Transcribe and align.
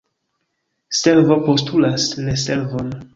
Servo 0.99 1.37
postulas 1.49 2.07
reservon. 2.31 2.91